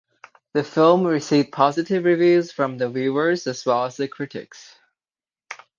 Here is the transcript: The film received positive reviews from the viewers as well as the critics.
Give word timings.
The 0.53 0.63
film 0.63 1.05
received 1.05 1.51
positive 1.51 2.05
reviews 2.05 2.51
from 2.51 2.79
the 2.79 2.89
viewers 2.89 3.45
as 3.45 3.63
well 3.67 3.85
as 3.85 3.97
the 3.97 4.07
critics. 4.07 4.75